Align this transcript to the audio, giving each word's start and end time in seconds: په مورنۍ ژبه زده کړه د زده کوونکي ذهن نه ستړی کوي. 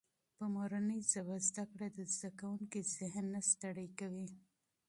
په 0.37 0.45
مورنۍ 0.55 0.99
ژبه 1.11 1.35
زده 1.47 1.63
کړه 1.71 1.87
د 1.97 1.99
زده 2.13 2.29
کوونکي 2.39 2.79
ذهن 2.97 3.25
نه 3.33 3.41
ستړی 3.51 3.87
کوي. 3.99 4.27